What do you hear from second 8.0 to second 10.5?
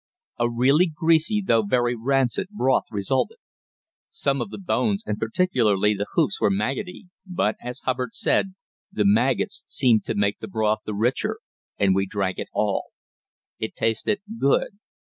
said, the maggots seemed to make the